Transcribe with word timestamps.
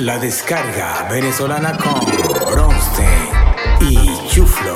La 0.00 0.18
descarga 0.18 1.06
venezolana 1.10 1.76
con 1.76 2.00
Bronstein 2.50 3.28
y 3.82 4.28
Chuflo. 4.30 4.74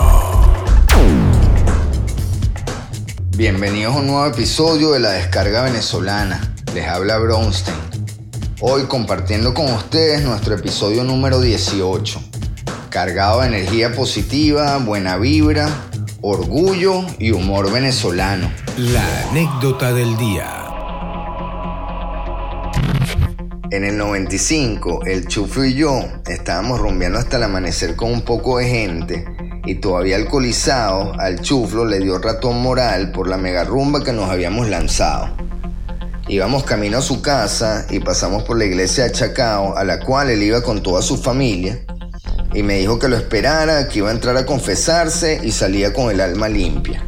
Bienvenidos 3.35 3.97
a 3.97 3.99
un 4.01 4.07
nuevo 4.09 4.27
episodio 4.27 4.93
de 4.93 5.01
La 5.01 5.13
descarga 5.13 5.63
venezolana. 5.63 6.55
Les 6.75 6.87
habla 6.87 7.17
Bronstein. 7.17 7.75
Hoy 8.61 8.83
compartiendo 8.83 9.55
con 9.55 9.73
ustedes 9.73 10.23
nuestro 10.23 10.57
episodio 10.57 11.05
número 11.05 11.41
18. 11.41 12.21
Cargado 12.91 13.41
de 13.41 13.47
energía 13.47 13.95
positiva, 13.95 14.77
buena 14.77 15.17
vibra, 15.17 15.71
orgullo 16.21 17.03
y 17.19 17.31
humor 17.31 17.73
venezolano. 17.73 18.53
La 18.77 19.31
anécdota 19.31 19.95
del 19.95 20.19
día. 20.19 20.64
En 23.75 23.83
el 23.83 23.99
95, 23.99 25.01
el 25.05 25.27
Chuflo 25.27 25.65
y 25.65 25.75
yo 25.75 26.01
estábamos 26.29 26.79
rumbeando 26.79 27.19
hasta 27.19 27.39
el 27.39 27.43
amanecer 27.43 27.97
con 27.97 28.13
un 28.13 28.23
poco 28.23 28.59
de 28.59 28.69
gente 28.69 29.25
y 29.67 29.75
todavía 29.81 30.15
alcoholizado, 30.15 31.13
al 31.19 31.41
Chuflo 31.41 31.85
le 31.85 31.99
dio 31.99 32.19
ratón 32.19 32.63
moral 32.63 33.11
por 33.11 33.27
la 33.27 33.37
mega 33.37 33.65
rumba 33.65 34.05
que 34.05 34.13
nos 34.13 34.31
habíamos 34.31 34.69
lanzado. 34.69 35.37
Íbamos 36.29 36.63
camino 36.63 36.99
a 36.99 37.03
su 37.03 37.21
casa 37.21 37.85
y 37.91 37.99
pasamos 37.99 38.45
por 38.45 38.57
la 38.57 38.65
iglesia 38.65 39.05
de 39.05 39.11
Chacao, 39.11 39.77
a 39.77 39.83
la 39.83 39.99
cual 39.99 40.31
él 40.31 40.45
iba 40.45 40.63
con 40.63 40.81
toda 40.81 41.03
su 41.03 41.17
familia, 41.17 41.85
y 42.53 42.63
me 42.63 42.79
dijo 42.79 43.01
que 43.01 43.09
lo 43.09 43.17
esperara, 43.17 43.89
que 43.89 43.99
iba 43.99 44.11
a 44.11 44.13
entrar 44.13 44.37
a 44.37 44.47
confesarse 44.47 45.41
y 45.43 45.51
salía 45.51 45.93
con 45.93 46.13
el 46.13 46.21
alma 46.21 46.49
limpia. 46.49 47.05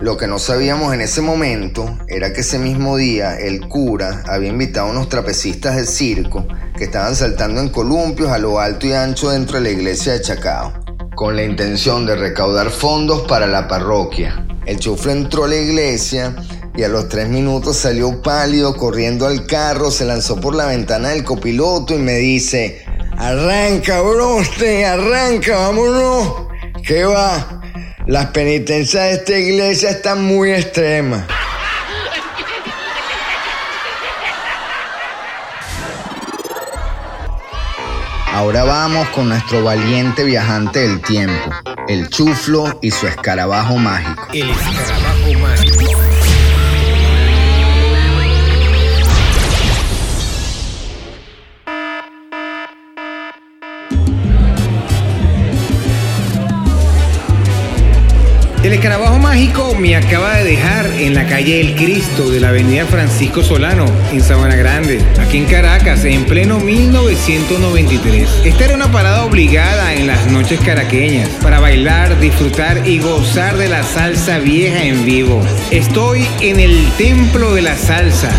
Lo 0.00 0.16
que 0.16 0.26
no 0.26 0.38
sabíamos 0.38 0.94
en 0.94 1.02
ese 1.02 1.20
momento 1.20 1.98
era 2.08 2.32
que 2.32 2.40
ese 2.40 2.58
mismo 2.58 2.96
día 2.96 3.38
el 3.38 3.68
cura 3.68 4.24
había 4.28 4.48
invitado 4.48 4.86
a 4.86 4.90
unos 4.92 5.10
trapecistas 5.10 5.76
del 5.76 5.86
circo 5.86 6.48
que 6.74 6.84
estaban 6.84 7.14
saltando 7.14 7.60
en 7.60 7.68
columpios 7.68 8.30
a 8.30 8.38
lo 8.38 8.60
alto 8.60 8.86
y 8.86 8.94
ancho 8.94 9.28
dentro 9.28 9.58
de 9.58 9.64
la 9.64 9.70
iglesia 9.70 10.14
de 10.14 10.22
Chacao, 10.22 10.72
con 11.14 11.36
la 11.36 11.42
intención 11.42 12.06
de 12.06 12.16
recaudar 12.16 12.70
fondos 12.70 13.26
para 13.28 13.46
la 13.46 13.68
parroquia. 13.68 14.46
El 14.64 14.78
chufre 14.78 15.12
entró 15.12 15.44
a 15.44 15.48
la 15.48 15.56
iglesia 15.56 16.34
y 16.74 16.82
a 16.82 16.88
los 16.88 17.10
tres 17.10 17.28
minutos 17.28 17.76
salió 17.76 18.22
pálido 18.22 18.74
corriendo 18.78 19.26
al 19.26 19.46
carro, 19.46 19.90
se 19.90 20.06
lanzó 20.06 20.40
por 20.40 20.54
la 20.54 20.64
ventana 20.64 21.10
del 21.10 21.24
copiloto 21.24 21.94
y 21.94 21.98
me 21.98 22.14
dice, 22.14 22.86
arranca, 23.18 24.00
broste, 24.00 24.86
arranca, 24.86 25.58
vámonos, 25.58 26.46
¿qué 26.86 27.04
va? 27.04 27.59
Las 28.10 28.26
penitencias 28.32 29.04
de 29.04 29.12
esta 29.12 29.38
iglesia 29.38 29.90
están 29.90 30.24
muy 30.24 30.50
extremas. 30.50 31.26
Ahora 38.32 38.64
vamos 38.64 39.08
con 39.10 39.28
nuestro 39.28 39.62
valiente 39.62 40.24
viajante 40.24 40.88
del 40.88 41.00
tiempo, 41.00 41.50
el 41.86 42.08
chuflo 42.08 42.80
y 42.82 42.90
su 42.90 43.06
escarabajo 43.06 43.76
mágico. 43.76 44.26
El 44.32 44.50
escarabajo 44.50 45.28
mágico 59.30 59.76
me 59.76 59.94
acaba 59.94 60.38
de 60.38 60.42
dejar 60.42 60.86
en 60.98 61.14
la 61.14 61.24
calle 61.24 61.60
El 61.60 61.76
Cristo 61.76 62.28
de 62.30 62.40
la 62.40 62.48
avenida 62.48 62.84
Francisco 62.84 63.44
Solano, 63.44 63.84
en 64.10 64.24
Sabana 64.24 64.56
Grande, 64.56 65.00
aquí 65.20 65.38
en 65.38 65.44
Caracas, 65.44 66.04
en 66.04 66.24
pleno 66.24 66.58
1993. 66.58 68.28
Esta 68.44 68.64
era 68.64 68.74
una 68.74 68.90
parada 68.90 69.24
obligada 69.24 69.94
en 69.94 70.08
las 70.08 70.26
noches 70.26 70.58
caraqueñas, 70.58 71.28
para 71.44 71.60
bailar, 71.60 72.18
disfrutar 72.18 72.88
y 72.88 72.98
gozar 72.98 73.56
de 73.56 73.68
la 73.68 73.84
salsa 73.84 74.40
vieja 74.40 74.82
en 74.82 75.04
vivo. 75.04 75.40
Estoy 75.70 76.26
en 76.40 76.58
el 76.58 76.90
templo 76.98 77.54
de 77.54 77.62
la 77.62 77.76
salsa, 77.76 78.32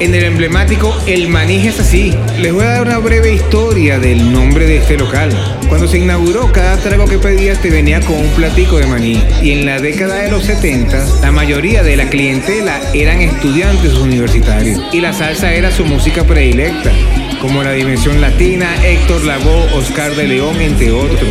en 0.00 0.14
el 0.14 0.24
emblemático 0.24 0.94
El 1.06 1.28
Manije 1.28 1.68
es 1.68 1.80
así. 1.80 2.14
Les 2.40 2.52
voy 2.52 2.64
a 2.64 2.70
dar 2.70 2.82
una 2.82 2.98
breve 2.98 3.32
historia 3.32 3.98
del 3.98 4.32
nombre 4.32 4.66
de 4.66 4.78
este 4.78 4.96
local. 4.96 5.30
Cuando 5.68 5.88
se 5.88 5.98
inauguró, 5.98 6.50
cada 6.52 6.76
trago 6.76 7.06
que 7.06 7.18
pedías 7.18 7.60
te 7.60 7.70
venía 7.70 8.00
con 8.00 8.16
un 8.16 8.28
platico 8.30 8.78
de 8.78 8.86
maní. 8.86 9.22
Y 9.42 9.52
en 9.52 9.66
la 9.66 9.80
década 9.80 10.16
de 10.16 10.30
los 10.30 10.44
70, 10.44 11.20
la 11.22 11.32
mayoría 11.32 11.82
de 11.82 11.96
la 11.96 12.08
clientela 12.08 12.80
eran 12.92 13.20
estudiantes 13.20 13.94
universitarios. 13.94 14.80
Y 14.92 15.00
la 15.00 15.12
salsa 15.12 15.52
era 15.54 15.70
su 15.70 15.84
música 15.84 16.24
predilecta, 16.24 16.90
como 17.40 17.62
la 17.62 17.72
Dimensión 17.72 18.20
Latina, 18.20 18.68
Héctor 18.84 19.24
Lavoe, 19.24 19.72
Oscar 19.74 20.14
de 20.14 20.28
León, 20.28 20.60
entre 20.60 20.92
otros. 20.92 21.30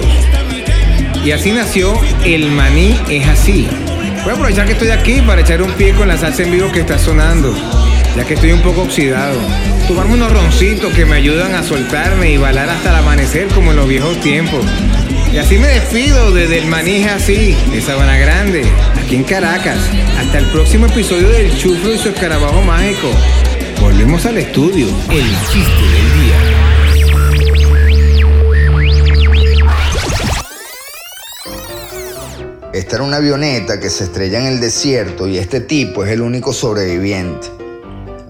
Y 1.26 1.32
así 1.32 1.52
nació 1.52 1.94
El 2.26 2.52
Maní 2.52 3.00
es 3.10 3.28
así. 3.28 3.68
Voy 4.24 4.32
a 4.32 4.36
aprovechar 4.36 4.66
que 4.66 4.74
estoy 4.74 4.90
aquí 4.90 5.22
para 5.22 5.42
echar 5.42 5.62
un 5.62 5.72
pie 5.74 5.94
con 5.94 6.08
la 6.08 6.18
salsa 6.18 6.44
en 6.44 6.52
vivo 6.52 6.72
que 6.72 6.80
está 6.80 6.98
sonando 6.98 7.83
ya 8.16 8.26
que 8.26 8.36
estoy 8.36 8.52
un 8.52 8.62
poco 8.62 8.84
oxidado. 8.84 9.40
Tomarme 9.88 10.14
unos 10.14 10.32
roncitos 10.32 10.94
que 10.94 11.06
me 11.06 11.16
ayudan 11.16 11.56
a 11.56 11.64
soltarme 11.64 12.32
y 12.32 12.38
bailar 12.38 12.70
hasta 12.70 12.92
el 12.92 12.96
amanecer 12.98 13.48
como 13.50 13.72
en 13.72 13.78
los 13.78 13.88
viejos 13.88 14.20
tiempos. 14.22 14.64
Y 15.34 15.38
así 15.40 15.58
me 15.58 15.68
despido 15.68 16.32
desde 16.32 16.60
el 16.60 16.68
manije 16.68 17.10
así, 17.10 17.58
de 17.72 17.82
Sabana 17.82 18.18
Grande, 18.18 18.64
aquí 19.04 19.16
en 19.16 19.24
Caracas. 19.24 19.80
Hasta 20.20 20.38
el 20.38 20.46
próximo 20.48 20.86
episodio 20.86 21.30
del 21.30 21.58
Chuflo 21.58 21.94
y 21.94 21.98
su 21.98 22.10
escarabajo 22.10 22.62
mágico. 22.62 23.10
Volvemos 23.82 24.26
al 24.26 24.38
estudio. 24.38 24.88
El 25.10 25.26
chiste 25.52 25.82
del 25.82 26.14
día. 26.22 26.64
Esta 32.74 32.96
era 32.96 33.04
una 33.04 33.18
avioneta 33.18 33.80
que 33.80 33.90
se 33.90 34.06
estrella 34.06 34.40
en 34.40 34.48
el 34.48 34.60
desierto 34.60 35.28
y 35.28 35.38
este 35.38 35.62
tipo 35.62 36.04
es 36.04 36.12
el 36.12 36.22
único 36.22 36.54
sobreviviente. 36.54 37.63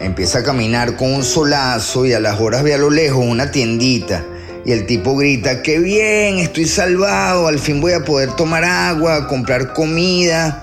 Empieza 0.03 0.39
a 0.39 0.43
caminar 0.43 0.97
con 0.97 1.13
un 1.13 1.23
solazo 1.23 2.05
y 2.05 2.11
a 2.11 2.19
las 2.19 2.37
horas 2.41 2.61
ve 2.61 2.73
a 2.73 2.77
lo 2.77 2.89
lejos 2.89 3.23
una 3.25 3.51
tiendita. 3.51 4.21
Y 4.65 4.73
el 4.73 4.85
tipo 4.85 5.15
grita, 5.15 5.61
qué 5.61 5.79
bien, 5.79 6.39
estoy 6.39 6.65
salvado, 6.65 7.47
al 7.47 7.57
fin 7.57 7.79
voy 7.79 7.93
a 7.93 8.03
poder 8.03 8.33
tomar 8.33 8.65
agua, 8.65 9.29
comprar 9.29 9.71
comida. 9.71 10.61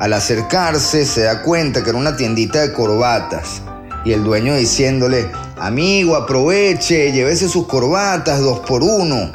Al 0.00 0.12
acercarse 0.12 1.06
se 1.06 1.22
da 1.22 1.42
cuenta 1.42 1.84
que 1.84 1.90
era 1.90 1.98
una 1.98 2.16
tiendita 2.16 2.60
de 2.60 2.72
corbatas. 2.72 3.62
Y 4.04 4.14
el 4.14 4.24
dueño 4.24 4.56
diciéndole, 4.56 5.30
amigo, 5.60 6.16
aproveche, 6.16 7.12
llévese 7.12 7.48
sus 7.48 7.68
corbatas 7.68 8.40
dos 8.40 8.60
por 8.66 8.82
uno. 8.82 9.30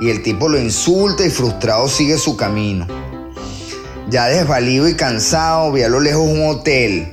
Y 0.00 0.10
el 0.10 0.24
tipo 0.24 0.48
lo 0.48 0.58
insulta 0.58 1.24
y 1.24 1.30
frustrado 1.30 1.86
sigue 1.88 2.18
su 2.18 2.36
camino. 2.36 2.88
Ya 4.08 4.26
desvalido 4.26 4.88
y 4.88 4.96
cansado, 4.96 5.70
ve 5.70 5.84
a 5.84 5.88
lo 5.88 6.00
lejos 6.00 6.28
un 6.28 6.48
hotel 6.48 7.12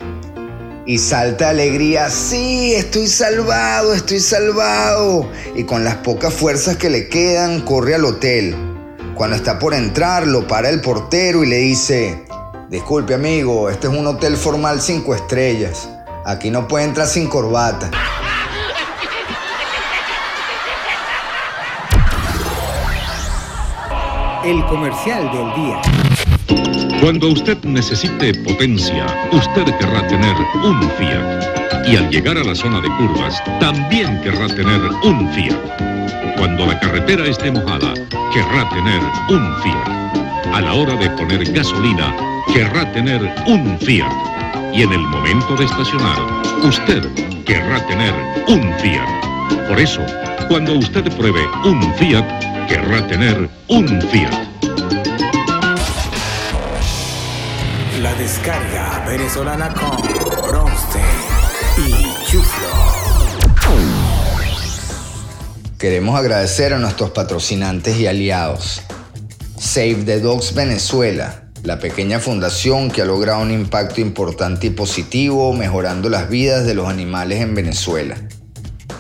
y 0.90 0.98
salta 0.98 1.50
alegría, 1.50 2.10
sí, 2.10 2.74
estoy 2.74 3.06
salvado, 3.06 3.94
estoy 3.94 4.20
salvado. 4.20 5.30
Y 5.56 5.64
con 5.64 5.84
las 5.84 5.98
pocas 5.98 6.34
fuerzas 6.34 6.78
que 6.78 6.90
le 6.90 7.08
quedan, 7.08 7.62
corre 7.62 7.94
al 7.94 8.06
hotel. 8.06 8.56
Cuando 9.14 9.36
está 9.36 9.60
por 9.60 9.76
entrar, 9.76 10.26
lo 10.26 10.48
para 10.48 10.68
el 10.68 10.82
portero 10.82 11.44
y 11.44 11.48
le 11.48 11.58
dice, 11.58 12.26
disculpe 12.72 13.14
amigo, 13.14 13.70
este 13.70 13.86
es 13.86 13.94
un 13.94 14.08
hotel 14.08 14.36
formal 14.36 14.82
cinco 14.82 15.14
estrellas. 15.14 15.88
Aquí 16.26 16.50
no 16.50 16.68
puede 16.68 16.86
entrar 16.86 17.06
sin 17.06 17.28
corbata. 17.28 17.92
El 24.44 24.66
comercial 24.66 25.32
del 25.32 25.54
día. 25.54 26.29
Cuando 27.02 27.30
usted 27.30 27.58
necesite 27.64 28.34
potencia, 28.44 29.06
usted 29.32 29.64
querrá 29.78 30.06
tener 30.08 30.36
un 30.64 30.82
Fiat. 30.98 31.88
Y 31.88 31.96
al 31.96 32.10
llegar 32.10 32.38
a 32.38 32.44
la 32.44 32.54
zona 32.54 32.82
de 32.82 32.90
curvas, 32.98 33.42
también 33.62 34.20
querrá 34.22 34.48
tener 34.48 34.82
un 35.04 35.32
Fiat. 35.32 35.58
Cuando 36.38 36.66
la 36.66 36.78
carretera 36.82 37.26
esté 37.26 37.52
mojada, 37.52 37.94
querrá 38.34 38.68
tener 38.70 39.02
un 39.30 39.56
Fiat. 39.62 40.54
A 40.54 40.60
la 40.60 40.74
hora 40.74 40.96
de 40.98 41.10
poner 41.12 41.50
gasolina, 41.54 42.14
querrá 42.54 42.92
tener 42.92 43.22
un 43.48 43.80
Fiat. 43.80 44.12
Y 44.74 44.84
en 44.84 44.92
el 44.92 45.02
momento 45.02 45.56
de 45.56 45.66
estacionar, 45.66 46.20
usted 46.64 47.08
querrá 47.46 47.86
tener 47.88 48.14
un 48.50 48.74
Fiat. 48.74 49.70
Por 49.70 49.80
eso, 49.80 50.02
cuando 50.50 50.74
usted 50.74 51.10
pruebe 51.16 51.48
un 51.64 51.82
Fiat, 51.96 52.26
querrá 52.68 53.08
tener 53.08 53.50
un 53.70 54.02
Fiat. 54.02 54.59
La 58.02 58.14
descarga 58.16 59.06
venezolana 59.06 59.74
con 59.74 59.92
Bronstein 60.48 61.04
y 61.78 61.92
Chuflo. 62.26 62.70
Queremos 65.78 66.18
agradecer 66.18 66.74
a 66.74 66.80
nuestros 66.80 67.10
patrocinantes 67.10 67.98
y 67.98 68.08
aliados. 68.08 68.82
Save 69.58 70.06
the 70.06 70.22
Dogs 70.22 70.54
Venezuela, 70.54 71.50
la 71.64 71.80
pequeña 71.80 72.20
fundación 72.20 72.90
que 72.90 73.02
ha 73.02 73.06
logrado 73.06 73.42
un 73.42 73.52
impacto 73.52 74.00
importante 74.00 74.68
y 74.68 74.70
positivo 74.70 75.52
mejorando 75.52 76.08
las 76.08 76.30
vidas 76.30 76.66
de 76.66 76.76
los 76.76 76.88
animales 76.88 77.42
en 77.42 77.54
Venezuela. 77.54 78.16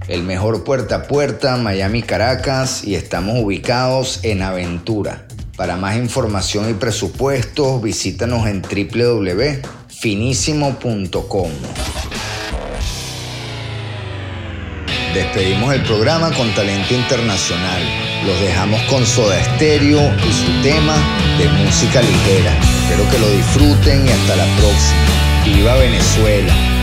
el 0.07 0.23
mejor 0.23 0.63
puerta 0.63 0.95
a 0.95 1.03
puerta, 1.03 1.57
Miami 1.57 2.03
Caracas, 2.03 2.85
y 2.85 2.95
estamos 2.95 3.35
ubicados 3.41 4.21
en 4.23 4.41
Aventura. 4.41 5.27
Para 5.57 5.75
más 5.75 5.97
información 5.97 6.69
y 6.69 6.73
presupuestos, 6.73 7.81
visítanos 7.81 8.47
en 8.47 8.61
www.finísimo.com. 8.61 11.51
Despedimos 15.13 15.73
el 15.73 15.83
programa 15.83 16.31
con 16.31 16.49
talento 16.55 16.93
internacional. 16.95 17.83
Los 18.25 18.39
dejamos 18.41 18.81
con 18.83 19.05
Soda 19.05 19.35
Stereo 19.55 19.99
y 19.99 20.33
su 20.33 20.61
tema 20.63 20.95
de 21.37 21.49
música 21.49 22.01
ligera. 22.01 22.57
Espero 22.83 23.03
que 23.11 23.19
lo 23.19 23.29
disfruten 23.29 24.07
y 24.07 24.09
hasta 24.09 24.37
la 24.37 24.45
próxima. 24.57 25.03
¡Viva 25.45 25.75
Venezuela! 25.75 26.82